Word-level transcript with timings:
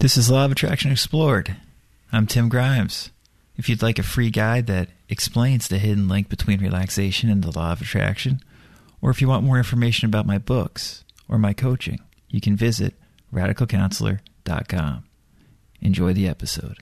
This 0.00 0.16
is 0.16 0.30
Law 0.30 0.46
of 0.46 0.52
Attraction 0.52 0.90
Explored. 0.90 1.56
I'm 2.10 2.26
Tim 2.26 2.48
Grimes. 2.48 3.10
If 3.58 3.68
you'd 3.68 3.82
like 3.82 3.98
a 3.98 4.02
free 4.02 4.30
guide 4.30 4.66
that 4.66 4.88
explains 5.10 5.68
the 5.68 5.76
hidden 5.76 6.08
link 6.08 6.30
between 6.30 6.62
relaxation 6.62 7.28
and 7.28 7.44
the 7.44 7.50
law 7.54 7.72
of 7.72 7.82
attraction, 7.82 8.40
or 9.02 9.10
if 9.10 9.20
you 9.20 9.28
want 9.28 9.44
more 9.44 9.58
information 9.58 10.06
about 10.06 10.24
my 10.24 10.38
books 10.38 11.04
or 11.28 11.36
my 11.36 11.52
coaching, 11.52 12.00
you 12.30 12.40
can 12.40 12.56
visit 12.56 12.94
radicalcounselor.com. 13.30 15.04
Enjoy 15.82 16.14
the 16.14 16.26
episode. 16.26 16.78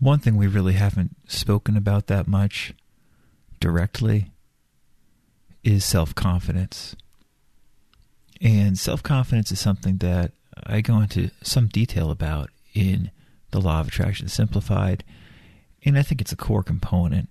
One 0.00 0.18
thing 0.18 0.36
we 0.36 0.48
really 0.48 0.72
haven't 0.72 1.14
spoken 1.30 1.76
about 1.76 2.08
that 2.08 2.26
much 2.26 2.74
directly 3.60 4.32
is 5.62 5.84
self 5.84 6.12
confidence. 6.16 6.96
And 8.40 8.76
self 8.76 9.00
confidence 9.04 9.52
is 9.52 9.60
something 9.60 9.98
that 9.98 10.32
I 10.66 10.80
go 10.80 11.00
into 11.00 11.30
some 11.42 11.68
detail 11.68 12.10
about 12.10 12.50
in 12.74 13.10
the 13.50 13.60
Law 13.60 13.80
of 13.80 13.88
Attraction 13.88 14.28
Simplified, 14.28 15.04
and 15.84 15.98
I 15.98 16.02
think 16.02 16.20
it's 16.20 16.32
a 16.32 16.36
core 16.36 16.62
component 16.62 17.28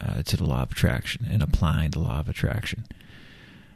uh, 0.00 0.22
to 0.22 0.36
the 0.36 0.44
Law 0.44 0.62
of 0.62 0.72
Attraction 0.72 1.26
and 1.30 1.42
applying 1.42 1.90
the 1.90 2.00
Law 2.00 2.20
of 2.20 2.28
Attraction. 2.28 2.86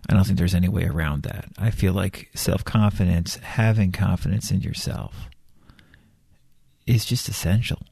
I 0.09 0.15
don't 0.15 0.25
think 0.25 0.39
there's 0.39 0.55
any 0.55 0.69
way 0.69 0.85
around 0.85 1.23
that. 1.23 1.47
I 1.59 1.71
feel 1.71 1.93
like 1.93 2.31
self 2.35 2.65
confidence, 2.65 3.37
having 3.37 3.93
confidence 3.93 4.51
in 4.51 4.61
yourself, 4.61 5.29
is 6.87 7.05
just 7.05 7.29
essential. 7.29 7.83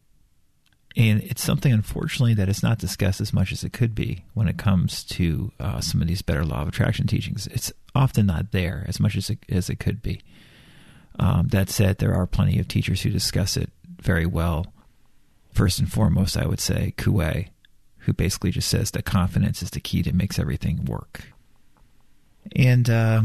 And 0.98 1.23
it's 1.23 1.45
something, 1.45 1.73
unfortunately, 1.73 2.34
that 2.34 2.48
is 2.48 2.61
not 2.61 2.79
discussed 2.79 3.20
as 3.20 3.33
much 3.33 3.52
as 3.52 3.62
it 3.62 3.73
could 3.73 3.95
be 3.95 4.25
when 4.34 4.48
it 4.48 4.59
comes 4.59 5.05
to 5.05 5.52
uh, 5.61 5.80
some 5.80 6.02
of 6.02 6.09
these 6.09 6.23
better 6.23 6.45
law 6.45 6.62
of 6.62 6.69
attraction 6.69 7.07
teachings. 7.07 7.47
It's 7.47 7.73
often 7.95 8.27
not 8.27 8.51
there 8.51 8.84
as 8.88 8.98
much 8.98 9.15
as 9.15 9.30
it, 9.30 9.38
as 9.48 9.71
it 9.71 9.79
could 9.79 10.02
be. 10.02 10.21
Um, 11.21 11.48
that 11.48 11.71
said, 11.71 11.98
there 11.98 12.15
are 12.15 12.27
plenty 12.27 12.59
of 12.59 12.66
teachers 12.66 13.02
who 13.02 13.11
discuss 13.11 13.57
it 13.57 13.71
very 14.01 14.27
well. 14.27 14.73
First 15.52 15.79
and 15.79 15.90
foremost, 15.90 16.37
I 16.37 16.46
would 16.46 16.60
say 16.60 16.95
Coué, 16.96 17.51
who 17.99 18.12
basically 18.12 18.51
just 18.51 18.68
says 18.68 18.90
that 18.90 19.05
confidence 19.05 19.62
is 19.62 19.71
the 19.71 19.80
key 19.80 20.02
that 20.02 20.15
makes 20.15 20.37
everything 20.37 20.85
work. 20.85 21.33
And 22.57 22.90
uh, 22.90 23.23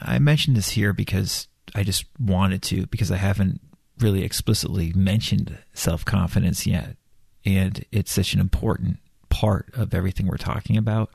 I 0.00 0.20
mentioned 0.20 0.56
this 0.56 0.70
here 0.70 0.92
because 0.92 1.48
I 1.74 1.82
just 1.82 2.04
wanted 2.20 2.62
to, 2.62 2.86
because 2.86 3.10
I 3.10 3.16
haven't 3.16 3.60
really 4.00 4.24
explicitly 4.24 4.92
mentioned 4.94 5.58
self 5.72 6.04
confidence 6.04 6.66
yet. 6.66 6.96
And 7.44 7.84
it's 7.92 8.12
such 8.12 8.34
an 8.34 8.40
important 8.40 8.98
part 9.28 9.68
of 9.74 9.94
everything 9.94 10.26
we're 10.26 10.36
talking 10.36 10.76
about. 10.76 11.10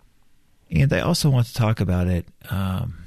And 0.71 0.91
I 0.93 0.99
also 0.99 1.29
want 1.29 1.47
to 1.47 1.53
talk 1.53 1.79
about 1.79 2.07
it 2.07 2.27
um, 2.49 3.03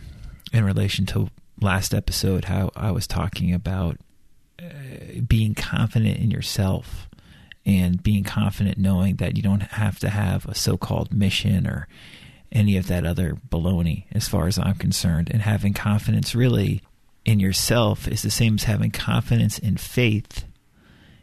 in 0.53 0.65
relation 0.65 1.07
to 1.07 1.29
last 1.61 1.95
episode, 1.95 2.47
how 2.47 2.71
I 2.75 2.91
was 2.91 3.07
talking 3.07 3.55
about 3.55 3.99
uh, 4.61 5.21
being 5.27 5.55
confident 5.55 6.19
in 6.19 6.31
yourself 6.31 7.09
and 7.65 8.03
being 8.03 8.25
confident 8.25 8.79
knowing 8.79 9.17
that 9.17 9.37
you 9.37 9.43
don't 9.43 9.63
have 9.63 9.99
to 10.01 10.09
have 10.09 10.47
a 10.47 10.55
so 10.55 10.77
called 10.77 11.15
mission 11.15 11.67
or 11.67 11.87
any 12.51 12.77
of 12.77 12.89
that 12.89 13.07
other 13.07 13.37
baloney 13.49 14.05
as 14.13 14.29
far 14.29 14.47
as 14.47 14.59
I'm 14.59 14.75
concerned. 14.75 15.31
And 15.31 15.43
having 15.43 15.73
confidence 15.73 16.35
really 16.35 16.83
in 17.25 17.41
yourself 17.41 18.09
is 18.09 18.23
the 18.23 18.31
same 18.31 18.55
as 18.55 18.65
having 18.65 18.91
confidence 18.91 19.59
in 19.59 19.77
faith 19.77 20.45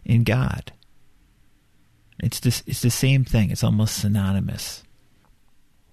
in 0.05 0.23
God. 0.23 0.71
It's 2.21 2.45
it's 2.45 2.81
the 2.81 2.89
same 2.89 3.23
thing. 3.23 3.49
It's 3.51 3.63
almost 3.63 3.97
synonymous. 3.97 4.83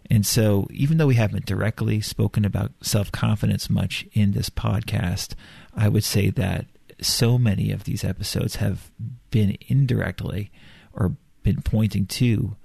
And 0.08 0.24
so, 0.24 0.68
even 0.70 0.98
though 0.98 1.06
we 1.06 1.16
haven't 1.16 1.46
directly 1.46 2.00
spoken 2.00 2.44
about 2.44 2.72
self 2.80 3.10
confidence 3.12 3.68
much 3.68 4.06
in 4.12 4.32
this 4.32 4.50
podcast, 4.50 5.34
I 5.74 5.88
would 5.88 6.04
say 6.04 6.30
that 6.30 6.66
so 7.00 7.38
many 7.38 7.70
of 7.70 7.84
these 7.84 8.04
episodes 8.04 8.56
have 8.56 8.90
been 9.30 9.56
indirectly 9.68 10.50
or 10.92 11.16
been 11.42 11.62
pointing 11.62 12.06
to 12.06 12.56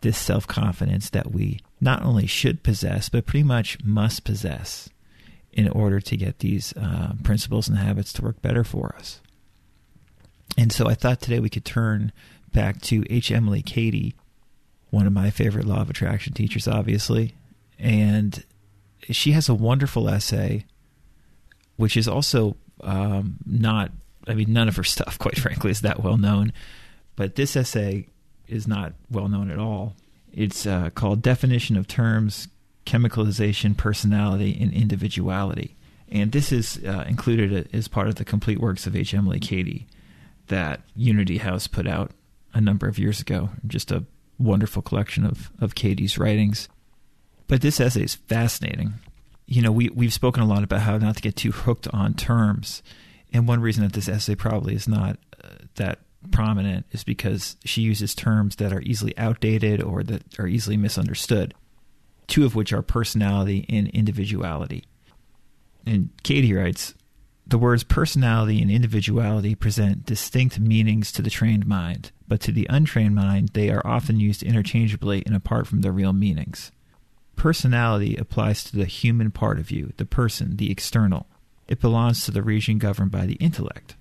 this 0.00 0.18
self 0.18 0.46
confidence 0.46 1.10
that 1.10 1.32
we 1.32 1.60
not 1.80 2.02
only 2.02 2.26
should 2.26 2.62
possess, 2.62 3.08
but 3.08 3.26
pretty 3.26 3.44
much 3.44 3.82
must 3.84 4.24
possess 4.24 4.88
in 5.52 5.68
order 5.68 6.00
to 6.00 6.16
get 6.16 6.38
these 6.38 6.72
uh, 6.76 7.12
principles 7.22 7.68
and 7.68 7.78
habits 7.78 8.12
to 8.14 8.22
work 8.22 8.40
better 8.40 8.64
for 8.64 8.94
us. 8.96 9.20
And 10.56 10.72
so 10.72 10.88
I 10.88 10.94
thought 10.94 11.20
today 11.20 11.40
we 11.40 11.50
could 11.50 11.64
turn 11.64 12.12
back 12.52 12.80
to 12.82 13.04
H. 13.10 13.30
Emily 13.30 13.62
Cady 13.62 14.14
one 14.90 15.06
of 15.06 15.12
my 15.12 15.30
favorite 15.30 15.66
law 15.66 15.80
of 15.80 15.90
attraction 15.90 16.34
teachers, 16.34 16.68
obviously. 16.68 17.34
And 17.78 18.44
she 19.08 19.32
has 19.32 19.48
a 19.48 19.54
wonderful 19.54 20.08
essay, 20.08 20.66
which 21.76 21.96
is 21.96 22.06
also 22.06 22.56
um, 22.82 23.36
not, 23.46 23.92
I 24.26 24.34
mean, 24.34 24.52
none 24.52 24.68
of 24.68 24.76
her 24.76 24.84
stuff, 24.84 25.18
quite 25.18 25.38
frankly, 25.38 25.70
is 25.70 25.80
that 25.80 26.02
well 26.02 26.16
known. 26.16 26.52
But 27.16 27.36
this 27.36 27.56
essay 27.56 28.08
is 28.48 28.66
not 28.66 28.92
well 29.10 29.28
known 29.28 29.50
at 29.50 29.58
all. 29.58 29.94
It's 30.32 30.66
uh, 30.66 30.90
called 30.90 31.22
Definition 31.22 31.76
of 31.76 31.88
Terms, 31.88 32.48
Chemicalization, 32.86 33.76
Personality, 33.76 34.56
and 34.60 34.72
Individuality. 34.72 35.76
And 36.08 36.32
this 36.32 36.50
is 36.50 36.80
uh, 36.84 37.04
included 37.08 37.68
as 37.72 37.88
part 37.88 38.08
of 38.08 38.16
the 38.16 38.24
complete 38.24 38.60
works 38.60 38.86
of 38.86 38.96
H. 38.96 39.14
Emily 39.14 39.38
Cady 39.38 39.86
that 40.48 40.82
Unity 40.96 41.38
House 41.38 41.66
put 41.66 41.86
out 41.86 42.10
a 42.52 42.60
number 42.60 42.88
of 42.88 42.98
years 42.98 43.20
ago. 43.20 43.50
Just 43.66 43.92
a 43.92 44.04
wonderful 44.38 44.82
collection 44.82 45.24
of, 45.24 45.50
of 45.60 45.74
Cady's 45.74 46.18
writings. 46.18 46.68
But 47.46 47.62
this 47.62 47.80
essay 47.80 48.02
is 48.02 48.16
fascinating. 48.16 48.94
You 49.46 49.62
know, 49.62 49.72
we, 49.72 49.88
we've 49.90 50.12
spoken 50.12 50.42
a 50.42 50.46
lot 50.46 50.64
about 50.64 50.80
how 50.80 50.98
not 50.98 51.16
to 51.16 51.22
get 51.22 51.36
too 51.36 51.52
hooked 51.52 51.88
on 51.88 52.14
terms. 52.14 52.82
And 53.32 53.46
one 53.46 53.60
reason 53.60 53.84
that 53.84 53.92
this 53.92 54.08
essay 54.08 54.34
probably 54.34 54.74
is 54.74 54.88
not 54.88 55.18
uh, 55.42 55.48
that 55.76 56.00
prominent 56.30 56.86
is 56.90 57.04
because 57.04 57.56
she 57.64 57.82
uses 57.82 58.14
terms 58.14 58.56
that 58.56 58.72
are 58.72 58.82
easily 58.82 59.16
outdated 59.16 59.82
or 59.82 60.02
that 60.02 60.38
are 60.38 60.46
easily 60.46 60.76
misunderstood, 60.76 61.54
two 62.30 62.46
of 62.46 62.54
which 62.54 62.72
are 62.72 62.82
personality 62.82 63.66
and 63.68 63.88
individuality. 63.88 64.84
And 65.84 66.08
Cady 66.22 66.54
writes 66.54 66.94
The 67.46 67.58
words 67.58 67.84
personality 67.84 68.62
and 68.62 68.70
individuality 68.70 69.54
present 69.54 70.06
distinct 70.06 70.58
meanings 70.58 71.12
to 71.12 71.22
the 71.22 71.30
trained 71.30 71.66
mind 71.66 72.12
but 72.30 72.40
to 72.42 72.52
the 72.52 72.68
untrained 72.70 73.16
mind, 73.16 73.50
they 73.54 73.70
are 73.70 73.84
often 73.84 74.20
used 74.20 74.44
interchangeably 74.44 75.24
and 75.26 75.34
apart 75.34 75.66
from 75.66 75.80
their 75.80 75.90
real 75.90 76.12
meanings. 76.12 76.70
Personality 77.34 78.14
applies 78.14 78.62
to 78.62 78.76
the 78.76 78.84
human 78.84 79.32
part 79.32 79.58
of 79.58 79.72
you, 79.72 79.92
the 79.96 80.04
person, 80.04 80.56
the 80.56 80.70
external. 80.70 81.26
It 81.66 81.80
belongs 81.80 82.24
to 82.24 82.30
the 82.30 82.44
region 82.44 82.78
governed 82.78 83.10
by 83.10 83.26
the 83.26 83.34
intellect. 83.34 83.96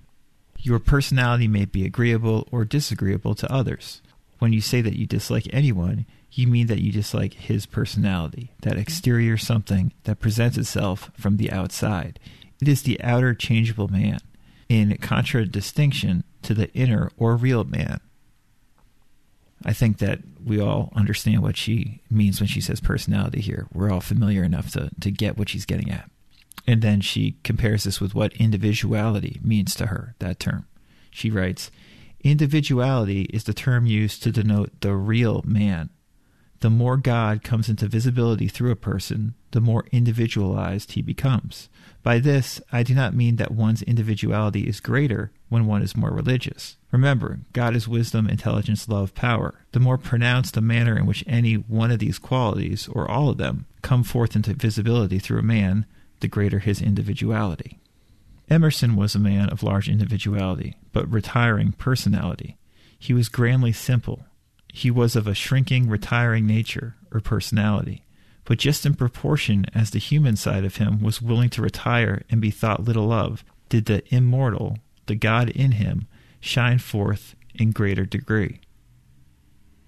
Your 0.60 0.78
personality 0.78 1.48
may 1.48 1.66
be 1.66 1.86
agreeable 1.86 2.48
or 2.52 2.66
disagreeable 2.66 3.34
to 3.34 3.52
others. 3.52 4.04
When 4.38 4.54
you 4.54 4.62
say 4.62 4.82
that 4.82 4.96
you 4.96 5.08
dislike 5.08 5.48
anyone, 5.52 6.06
you 6.32 6.48
mean 6.48 6.68
that 6.68 6.82
you 6.82 6.92
dislike 6.92 7.34
his 7.34 7.66
personality, 7.66 8.52
that 8.62 8.72
mm-hmm. 8.72 8.80
exterior 8.80 9.38
something 9.38 9.94
that 10.04 10.20
presents 10.20 10.58
itself 10.58 11.12
from 11.18 11.38
the 11.38 11.52
outside. 11.52 12.20
It 12.62 12.68
is 12.68 12.84
the 12.84 13.02
outer 13.02 13.34
changeable 13.34 13.88
man, 13.88 14.20
in 14.68 14.96
contradistinction 14.98 16.24
to 16.44 16.54
the 16.54 16.72
inner 16.74 17.12
or 17.18 17.36
real 17.36 17.64
man. 17.64 18.00
I 19.66 19.74
think 19.74 19.98
that 19.98 20.20
we 20.44 20.62
all 20.62 20.94
understand 20.96 21.42
what 21.42 21.58
she 21.58 22.02
means 22.10 22.40
when 22.40 22.48
she 22.48 22.62
says 22.62 22.80
personality 22.80 23.42
here. 23.42 23.68
We're 23.74 23.92
all 23.92 24.00
familiar 24.00 24.44
enough 24.44 24.72
to, 24.72 24.90
to 25.02 25.12
get 25.12 25.38
what 25.38 25.50
she's 25.50 25.66
getting 25.66 25.92
at. 25.92 26.10
And 26.66 26.82
then 26.82 27.02
she 27.02 27.38
compares 27.44 27.84
this 27.84 28.00
with 28.00 28.14
what 28.14 28.34
individuality 28.34 29.40
means 29.44 29.76
to 29.76 29.88
her, 29.88 30.16
that 30.20 30.40
term. 30.40 30.66
She 31.12 31.30
writes 31.30 31.72
Individuality 32.22 33.24
is 33.24 33.46
the 33.46 33.54
term 33.54 33.86
used 33.86 34.24
to 34.24 34.32
denote 34.32 34.82
the 34.82 34.94
real 34.94 35.42
man. 35.46 35.90
The 36.62 36.70
more 36.70 36.98
God 36.98 37.42
comes 37.42 37.70
into 37.70 37.88
visibility 37.88 38.50
through 38.50 38.72
a 38.72 38.76
person, 38.76 39.34
the 39.52 39.62
more 39.62 39.86
individualized 39.92 40.92
he 40.92 41.02
becomes. 41.02 41.70
By 42.04 42.20
this, 42.20 42.62
I 42.72 42.84
do 42.84 42.94
not 42.94 43.16
mean 43.16 43.38
that 43.38 43.52
one's 43.52 43.82
individuality 43.82 44.68
is 44.68 44.80
greater 44.80 45.32
when 45.48 45.68
one 45.68 45.82
is 45.82 45.96
more 45.96 46.12
religious. 46.12 46.76
Remember, 46.92 47.40
God 47.54 47.76
is 47.76 47.88
wisdom, 47.88 48.28
intelligence, 48.28 48.90
love, 48.90 49.16
power. 49.16 49.56
The 49.72 49.80
more 49.80 49.98
pronounced 49.98 50.54
the 50.54 50.62
manner 50.62 50.98
in 50.98 51.06
which 51.06 51.24
any 51.28 51.54
one 51.54 51.92
of 51.92 52.00
these 52.00 52.20
qualities, 52.20 52.90
or 52.92 53.10
all 53.10 53.30
of 53.30 53.38
them, 53.38 53.66
come 53.82 54.04
forth 54.04 54.36
into 54.36 54.54
visibility 54.54 55.20
through 55.20 55.40
a 55.40 55.44
man, 55.44 55.86
the 56.20 56.28
greater 56.28 56.60
his 56.60 56.82
individuality. 56.82 57.80
Emerson 58.50 58.96
was 58.96 59.16
a 59.16 59.20
man 59.20 59.50
of 59.50 59.64
large 59.64 59.88
individuality, 59.88 60.76
but 60.92 61.10
retiring 61.10 61.72
personality. 61.72 62.58
He 62.98 63.14
was 63.14 63.30
grandly 63.30 63.72
simple. 63.72 64.26
He 64.74 64.92
was 64.92 65.16
of 65.16 65.28
a 65.28 65.34
shrinking, 65.34 65.90
retiring 65.90 66.46
nature, 66.46 66.96
or 67.12 67.20
personality 67.20 68.04
but 68.50 68.58
just 68.58 68.84
in 68.84 68.96
proportion 68.96 69.64
as 69.76 69.92
the 69.92 70.00
human 70.00 70.36
side 70.36 70.66
of 70.66 70.78
him 70.78 71.04
was 71.04 71.22
willing 71.22 71.52
to 71.52 71.62
retire 71.62 72.24
and 72.32 72.42
be 72.42 72.50
thought 72.50 72.84
little 72.84 73.14
of, 73.14 73.46
did 73.70 73.86
the 73.86 74.02
immortal, 74.12 74.80
the 75.06 75.14
God 75.14 75.52
in 75.52 75.74
him, 75.74 76.08
shine 76.40 76.80
forth 76.80 77.36
in 77.54 77.70
greater 77.70 78.06
degree. 78.06 78.60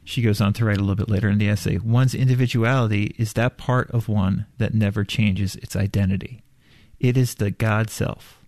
She 0.04 0.22
goes 0.22 0.40
on 0.40 0.54
to 0.54 0.66
write 0.66 0.78
a 0.78 0.82
little 0.82 0.94
bit 0.94 1.10
later 1.10 1.28
in 1.28 1.40
the 1.40 1.50
essay 1.50 1.80
one's 1.80 2.14
individuality 2.14 3.16
is 3.18 3.34
that 3.34 3.58
part 3.58 3.90
of 3.90 4.08
one 4.08 4.46
that 4.60 4.76
never 4.76 5.04
changes 5.04 5.56
its 5.56 5.76
identity. 5.76 6.44
It 7.00 7.18
is 7.18 7.34
the 7.34 7.50
God 7.50 7.90
self. 7.90 8.46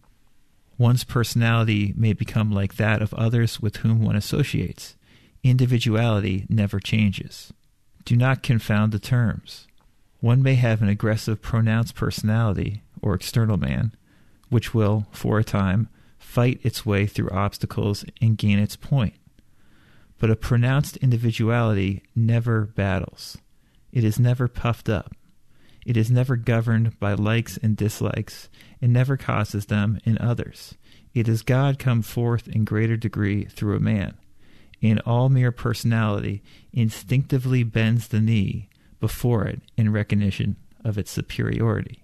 One's 0.77 1.03
personality 1.03 1.91
may 1.97 2.13
become 2.13 2.51
like 2.51 2.75
that 2.75 3.01
of 3.01 3.15
others 3.15 3.59
with 3.59 3.77
whom 3.77 4.03
one 4.03 4.15
associates. 4.15 4.95
Individuality 5.43 6.45
never 6.47 6.79
changes. 6.79 7.51
Do 8.05 8.15
not 8.15 8.43
confound 8.43 8.93
the 8.93 8.99
terms. 8.99 9.67
One 10.21 10.41
may 10.41 10.55
have 10.55 10.81
an 10.81 10.87
aggressive, 10.87 11.41
pronounced 11.41 11.95
personality, 11.95 12.81
or 13.01 13.13
external 13.13 13.57
man, 13.57 13.93
which 14.49 14.73
will, 14.73 15.05
for 15.11 15.39
a 15.39 15.43
time, 15.43 15.89
fight 16.17 16.61
its 16.63 16.85
way 16.85 17.05
through 17.05 17.29
obstacles 17.29 18.05
and 18.21 18.37
gain 18.37 18.57
its 18.57 18.77
point. 18.77 19.15
But 20.17 20.31
a 20.31 20.37
pronounced 20.37 20.95
individuality 20.97 22.03
never 22.15 22.61
battles. 22.61 23.37
It 23.91 24.05
is 24.05 24.17
never 24.17 24.47
puffed 24.47 24.87
up. 24.87 25.13
It 25.85 25.97
is 25.97 26.09
never 26.09 26.37
governed 26.37 26.97
by 27.01 27.15
likes 27.15 27.57
and 27.57 27.75
dislikes, 27.75 28.47
and 28.81 28.93
never 28.93 29.17
causes 29.17 29.65
them 29.65 29.99
in 30.05 30.17
others. 30.19 30.75
It 31.13 31.27
is 31.27 31.41
God 31.41 31.77
come 31.77 32.01
forth 32.01 32.47
in 32.47 32.63
greater 32.63 32.95
degree 32.95 33.43
through 33.43 33.75
a 33.75 33.81
man. 33.81 34.15
In 34.83 34.99
all 35.05 35.29
mere 35.29 35.53
personality, 35.53 36.43
instinctively 36.73 37.63
bends 37.63 38.09
the 38.09 38.19
knee 38.19 38.67
before 38.99 39.45
it 39.45 39.61
in 39.77 39.93
recognition 39.93 40.57
of 40.83 40.97
its 40.97 41.09
superiority. 41.09 42.03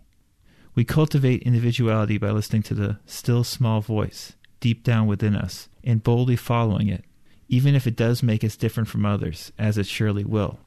We 0.76 0.86
cultivate 0.86 1.44
individuality 1.44 2.18
by 2.18 2.32
listening 2.32 2.64
to 2.64 2.74
the 2.74 2.98
still 3.06 3.44
small 3.44 3.82
voice 3.82 4.32
deep 4.62 4.86
down 4.86 5.08
within 5.08 5.36
us 5.36 5.68
and 5.84 6.06
boldly 6.06 6.38
following 6.38 6.88
it, 6.88 7.04
even 7.50 7.76
if 7.76 7.86
it 7.86 7.98
does 7.98 8.24
make 8.24 8.46
us 8.46 8.56
different 8.56 8.88
from 8.88 9.06
others, 9.06 9.52
as 9.60 9.78
it 9.78 9.86
surely 9.86 10.24
will. 10.24 10.60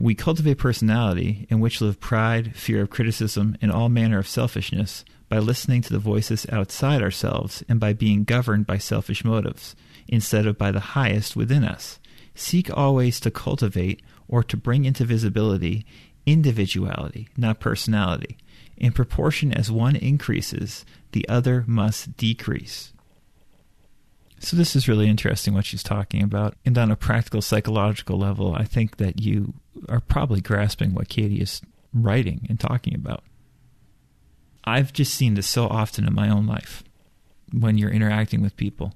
We 0.00 0.16
cultivate 0.16 0.58
personality 0.58 1.46
in 1.48 1.60
which 1.60 1.80
live 1.80 2.00
pride, 2.00 2.56
fear 2.56 2.82
of 2.82 2.90
criticism, 2.90 3.56
and 3.62 3.70
all 3.70 3.88
manner 3.88 4.18
of 4.18 4.26
selfishness 4.26 5.04
by 5.28 5.38
listening 5.38 5.82
to 5.82 5.92
the 5.92 6.00
voices 6.00 6.44
outside 6.50 7.02
ourselves 7.02 7.62
and 7.68 7.78
by 7.78 7.92
being 7.92 8.24
governed 8.24 8.66
by 8.66 8.78
selfish 8.78 9.24
motives, 9.24 9.76
instead 10.08 10.46
of 10.46 10.58
by 10.58 10.70
the 10.72 10.80
highest 10.80 11.36
within 11.36 11.64
us. 11.64 11.98
Seek 12.34 12.70
always 12.76 13.18
to 13.20 13.30
cultivate 13.30 14.02
or 14.28 14.42
to 14.42 14.56
bring 14.56 14.84
into 14.84 15.04
visibility 15.04 15.86
individuality, 16.26 17.28
not 17.36 17.60
personality. 17.60 18.36
In 18.76 18.92
proportion 18.92 19.52
as 19.52 19.70
one 19.70 19.96
increases, 19.96 20.84
the 21.12 21.26
other 21.28 21.64
must 21.66 22.16
decrease. 22.16 22.92
So, 24.38 24.54
this 24.56 24.76
is 24.76 24.86
really 24.86 25.08
interesting 25.08 25.54
what 25.54 25.64
she's 25.64 25.82
talking 25.82 26.22
about. 26.22 26.54
And 26.66 26.76
on 26.76 26.90
a 26.90 26.96
practical 26.96 27.40
psychological 27.40 28.18
level, 28.18 28.54
I 28.54 28.64
think 28.64 28.98
that 28.98 29.22
you 29.22 29.54
are 29.88 30.00
probably 30.00 30.42
grasping 30.42 30.92
what 30.92 31.08
Cady 31.08 31.40
is 31.40 31.62
writing 31.94 32.44
and 32.50 32.60
talking 32.60 32.94
about. 32.94 33.24
I've 34.64 34.92
just 34.92 35.14
seen 35.14 35.34
this 35.34 35.46
so 35.46 35.66
often 35.68 36.06
in 36.06 36.12
my 36.12 36.28
own 36.28 36.46
life 36.46 36.82
when 37.52 37.78
you're 37.78 37.90
interacting 37.90 38.42
with 38.42 38.56
people. 38.56 38.92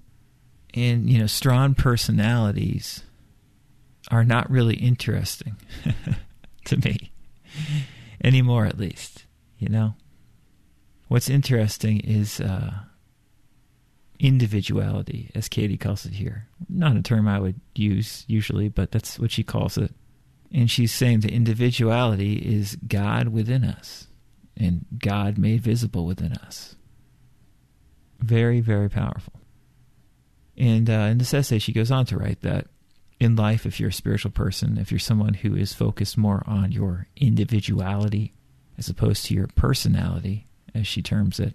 And, 0.75 1.08
you 1.11 1.19
know, 1.19 1.26
strong 1.26 1.75
personalities 1.75 3.02
are 4.11 4.25
not 4.25 4.50
really 4.50 4.76
interesting 4.76 5.56
to 6.64 6.76
me 6.78 7.12
anymore, 8.22 8.67
at 8.67 8.78
least. 8.78 9.25
You 9.58 9.69
know, 9.69 9.94
what's 11.08 11.28
interesting 11.28 12.00
is 12.00 12.40
uh, 12.40 12.72
individuality, 14.19 15.31
as 15.34 15.49
Cady 15.49 15.76
calls 15.76 16.06
it 16.06 16.14
here. 16.14 16.46
Not 16.69 16.96
a 16.96 17.02
term 17.02 17.26
I 17.28 17.40
would 17.40 17.61
use 17.75 18.25
usually, 18.26 18.69
but 18.69 18.90
that's 18.90 19.19
what 19.19 19.31
she 19.31 19.43
calls 19.43 19.76
it. 19.76 19.94
And 20.52 20.70
she's 20.70 20.93
saying 20.93 21.20
the 21.20 21.32
individuality 21.32 22.34
is 22.34 22.76
God 22.87 23.28
within 23.28 23.64
us 23.64 24.08
and 24.56 24.84
God 24.99 25.38
made 25.38 25.62
visible 25.62 26.05
within 26.05 26.32
us. 26.32 26.76
Very, 28.19 28.61
very 28.61 28.90
powerful. 28.90 29.32
And 30.56 30.91
uh, 30.91 31.08
in 31.11 31.19
this 31.19 31.35
essay, 31.35 31.58
she 31.58 31.73
goes 31.73 31.91
on 31.91 32.06
to 32.06 32.19
write 32.19 32.43
that 32.43 32.67
in 33.19 33.37
life, 33.37 33.67
if 33.67 33.79
you're 33.79 33.91
a 33.91 33.93
spiritual 33.93 34.31
person, 34.31 34.79
if 34.79 34.91
you're 34.91 34.99
someone 34.99 35.35
who 35.35 35.55
is 35.55 35.75
focused 35.75 36.17
more 36.17 36.43
on 36.47 36.73
your 36.73 37.06
individuality 37.17 38.32
as 38.79 38.88
opposed 38.88 39.26
to 39.26 39.35
your 39.35 39.47
personality, 39.49 40.47
as 40.75 40.87
she 40.87 41.02
terms 41.02 41.38
it, 41.38 41.55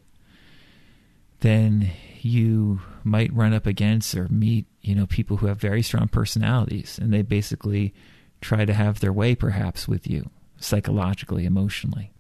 then 1.40 1.90
you 2.22 2.82
might 3.04 3.34
run 3.34 3.54
up 3.54 3.66
against 3.66 4.16
or 4.16 4.28
meet, 4.30 4.68
you 4.82 4.94
know, 4.94 5.08
people 5.08 5.38
who 5.38 5.48
have 5.48 5.58
very 5.58 5.82
strong 5.82 6.08
personalities 6.08 7.00
and 7.02 7.12
they 7.12 7.22
basically 7.24 7.94
try 8.42 8.64
to 8.64 8.74
have 8.74 9.00
their 9.00 9.14
way 9.14 9.36
perhaps 9.36 9.88
with 9.88 10.08
you 10.08 10.30
psychologically, 10.58 11.46
emotionally. 11.46 12.12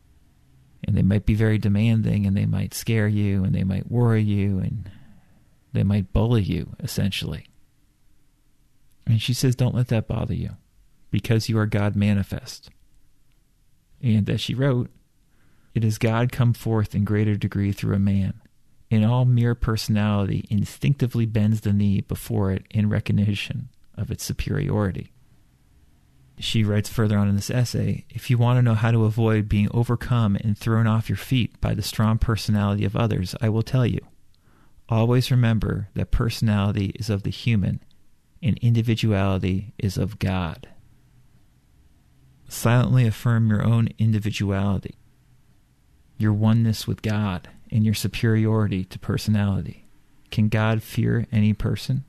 And 0.84 0.98
they 0.98 1.02
might 1.02 1.26
be 1.26 1.34
very 1.36 1.58
demanding 1.58 2.26
and 2.26 2.36
they 2.36 2.46
might 2.46 2.74
scare 2.74 3.08
you 3.08 3.44
and 3.44 3.54
they 3.54 3.64
might 3.64 3.92
worry 3.92 4.22
you 4.22 4.60
and 4.60 4.90
they 5.76 5.84
might 5.84 6.14
bully 6.14 6.42
you 6.42 6.76
essentially. 6.80 7.48
And 9.06 9.22
she 9.22 9.34
says, 9.34 9.56
Don't 9.56 9.76
let 9.76 9.90
that 9.90 10.08
bother 10.08 10.34
you 10.34 10.52
because 11.12 11.48
you 11.48 11.58
are 11.58 11.66
God 11.66 11.96
manifest. 11.96 12.70
And 14.02 14.30
as 14.30 14.42
she 14.42 14.54
wrote, 14.54 14.90
it 15.74 15.84
is 15.84 15.98
God 15.98 16.32
come 16.32 16.54
forth 16.54 16.96
in 16.96 17.04
greater 17.04 17.36
degree 17.36 17.72
through 17.72 17.96
a 17.96 18.00
man. 18.00 18.42
In 18.90 19.04
all 19.04 19.26
mere 19.26 19.56
personality 19.56 20.46
instinctively 20.50 21.26
bends 21.26 21.62
the 21.62 21.74
knee 21.74 22.02
before 22.02 22.52
it 22.52 22.66
in 22.70 22.90
recognition 22.90 23.70
of 23.96 24.12
its 24.12 24.24
superiority. 24.24 25.12
She 26.38 26.64
writes 26.64 26.90
further 26.90 27.18
on 27.18 27.30
in 27.30 27.36
this 27.36 27.50
essay 27.50 28.06
if 28.10 28.30
you 28.30 28.38
want 28.38 28.58
to 28.58 28.62
know 28.62 28.74
how 28.74 28.92
to 28.92 29.06
avoid 29.06 29.50
being 29.50 29.70
overcome 29.72 30.36
and 30.36 30.58
thrown 30.58 30.86
off 30.86 31.10
your 31.10 31.18
feet 31.18 31.60
by 31.62 31.74
the 31.74 31.82
strong 31.82 32.18
personality 32.18 32.86
of 32.86 32.96
others, 32.96 33.36
I 33.42 33.50
will 33.50 33.64
tell 33.64 33.86
you. 33.86 34.02
Always 34.88 35.32
remember 35.32 35.90
that 35.96 36.12
personality 36.12 36.88
is 36.96 37.10
of 37.10 37.24
the 37.24 37.32
human 37.32 37.80
and 38.42 38.58
individuality 38.60 39.74
is 39.80 39.98
of 39.98 40.20
God. 40.20 40.68
Silently 42.48 43.08
affirm 43.08 43.50
your 43.50 43.66
own 43.66 43.90
individuality, 43.98 44.96
your 46.18 46.34
oneness 46.34 46.88
with 46.88 47.02
God, 47.02 47.50
and 47.72 47.84
your 47.84 47.96
superiority 47.96 48.86
to 48.86 49.00
personality. 49.00 49.88
Can 50.30 50.50
God 50.50 50.84
fear 50.84 51.26
any 51.32 51.54
person? 51.54 52.04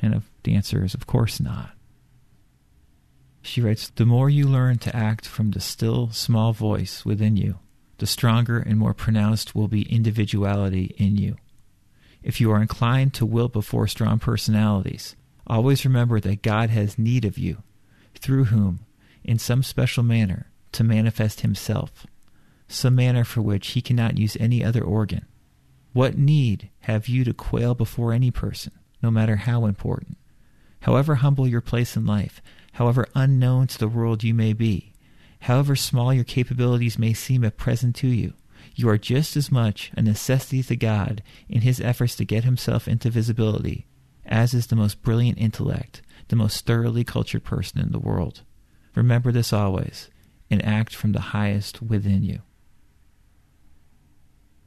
And 0.00 0.14
if 0.14 0.30
the 0.42 0.54
answer 0.54 0.84
is, 0.84 0.94
of 0.94 1.06
course 1.06 1.38
not. 1.38 1.72
She 3.42 3.60
writes, 3.60 3.90
The 3.90 4.06
more 4.06 4.30
you 4.30 4.46
learn 4.46 4.78
to 4.78 4.96
act 4.96 5.26
from 5.26 5.50
the 5.50 5.60
still, 5.60 6.10
small 6.10 6.52
voice 6.52 7.04
within 7.04 7.36
you, 7.36 7.58
the 7.98 8.06
stronger 8.06 8.58
and 8.58 8.78
more 8.78 8.94
pronounced 8.94 9.54
will 9.54 9.68
be 9.68 9.92
individuality 9.92 10.94
in 10.96 11.16
you. 11.16 11.36
If 12.22 12.40
you 12.40 12.50
are 12.52 12.60
inclined 12.62 13.14
to 13.14 13.26
wilt 13.26 13.52
before 13.52 13.86
strong 13.88 14.18
personalities, 14.18 15.16
always 15.46 15.84
remember 15.84 16.20
that 16.20 16.42
God 16.42 16.70
has 16.70 16.98
need 16.98 17.24
of 17.24 17.38
you, 17.38 17.62
through 18.14 18.44
whom, 18.44 18.80
in 19.24 19.38
some 19.38 19.62
special 19.62 20.02
manner, 20.02 20.50
to 20.72 20.84
manifest 20.84 21.40
himself, 21.40 22.06
some 22.68 22.94
manner 22.94 23.24
for 23.24 23.42
which 23.42 23.68
he 23.68 23.82
cannot 23.82 24.18
use 24.18 24.36
any 24.38 24.64
other 24.64 24.82
organ. 24.82 25.26
What 25.92 26.16
need 26.16 26.70
have 26.80 27.08
you 27.08 27.24
to 27.24 27.34
quail 27.34 27.74
before 27.74 28.12
any 28.12 28.30
person, 28.30 28.72
no 29.02 29.10
matter 29.10 29.36
how 29.36 29.66
important? 29.66 30.16
However 30.80 31.16
humble 31.16 31.46
your 31.46 31.60
place 31.60 31.96
in 31.96 32.06
life, 32.06 32.40
however 32.72 33.06
unknown 33.14 33.66
to 33.68 33.78
the 33.78 33.88
world 33.88 34.24
you 34.24 34.32
may 34.32 34.52
be, 34.52 34.91
however 35.42 35.76
small 35.76 36.12
your 36.12 36.24
capabilities 36.24 36.98
may 36.98 37.12
seem 37.12 37.44
at 37.44 37.56
present 37.56 37.94
to 37.96 38.08
you, 38.08 38.32
you 38.74 38.88
are 38.88 38.98
just 38.98 39.36
as 39.36 39.52
much 39.52 39.92
a 39.96 40.02
necessity 40.02 40.62
to 40.62 40.76
God 40.76 41.22
in 41.48 41.60
his 41.60 41.80
efforts 41.80 42.16
to 42.16 42.24
get 42.24 42.44
himself 42.44 42.88
into 42.88 43.10
visibility 43.10 43.86
as 44.24 44.54
is 44.54 44.68
the 44.68 44.76
most 44.76 45.02
brilliant 45.02 45.38
intellect, 45.38 46.02
the 46.28 46.36
most 46.36 46.64
thoroughly 46.64 47.04
cultured 47.04 47.44
person 47.44 47.80
in 47.80 47.92
the 47.92 47.98
world. 47.98 48.42
Remember 48.94 49.32
this 49.32 49.52
always 49.52 50.10
and 50.50 50.64
act 50.64 50.94
from 50.94 51.12
the 51.12 51.20
highest 51.20 51.82
within 51.82 52.22
you. 52.22 52.40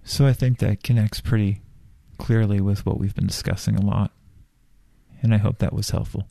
So 0.04 0.26
I 0.28 0.34
think 0.34 0.60
that 0.60 0.84
connects 0.84 1.22
pretty 1.22 1.62
clearly 2.18 2.62
with 2.62 2.86
what 2.86 3.00
we've 3.00 3.16
been 3.16 3.28
discussing 3.28 3.76
a 3.76 3.86
lot, 3.86 4.12
and 5.22 5.34
I 5.34 5.38
hope 5.38 5.60
that 5.60 5.74
was 5.74 5.90
helpful. 5.90 6.28